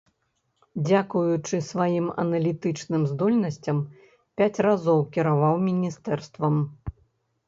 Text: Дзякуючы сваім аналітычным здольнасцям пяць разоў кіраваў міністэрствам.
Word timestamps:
Дзякуючы 0.85 1.55
сваім 1.71 2.07
аналітычным 2.23 3.01
здольнасцям 3.11 3.77
пяць 4.41 4.61
разоў 4.69 5.03
кіраваў 5.19 5.55
міністэрствам. 5.67 6.55